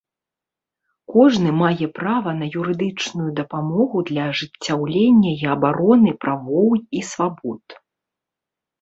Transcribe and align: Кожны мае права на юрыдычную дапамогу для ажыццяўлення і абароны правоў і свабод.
Кожны 1.15 1.49
мае 1.63 1.87
права 1.99 2.33
на 2.39 2.47
юрыдычную 2.63 3.29
дапамогу 3.41 3.97
для 4.09 4.23
ажыццяўлення 4.33 5.31
і 5.41 5.55
абароны 5.55 6.11
правоў 6.27 6.69
і 6.81 6.99
свабод. 7.15 7.63